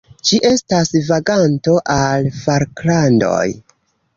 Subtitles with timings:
[0.27, 3.47] Ĝi estas vaganto al Falklandoj.